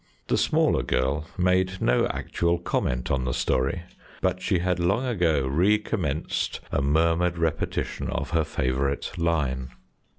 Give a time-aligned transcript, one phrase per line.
[0.29, 3.83] The smaller girl made no actual comment on the story,
[4.19, 9.69] but she had long ago recommenced a murmured repetition of her favourite line.